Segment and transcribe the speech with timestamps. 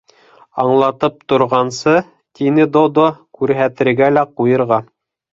[0.61, 1.91] —Аңлатып торғансы,
[2.39, 3.03] —тине Додо,
[3.39, 4.81] —күрһәтергә лә ҡуйырға!